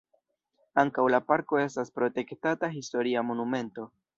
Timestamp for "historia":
2.79-3.25